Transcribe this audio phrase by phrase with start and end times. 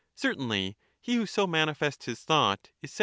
[0.15, 2.99] Certainly; he who so manifests his thought, is said ^^^^'^«